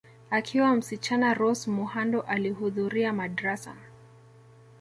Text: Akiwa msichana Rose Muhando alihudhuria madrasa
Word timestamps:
Akiwa 0.29 0.75
msichana 0.75 1.33
Rose 1.33 1.71
Muhando 1.71 2.21
alihudhuria 2.21 3.13
madrasa 3.13 3.75